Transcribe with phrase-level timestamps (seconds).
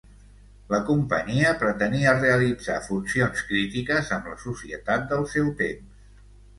[0.71, 6.15] La companyia pretenia realitzar funcions crítiques amb la societat del seu temps.